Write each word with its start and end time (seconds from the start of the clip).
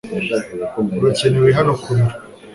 Urakenewe 0.99 1.49
hano 1.57 1.71
ku 1.81 1.89
biro. 1.97 2.13